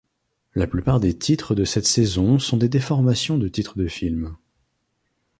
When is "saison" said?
1.85-2.39